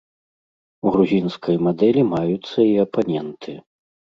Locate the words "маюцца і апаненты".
2.15-3.51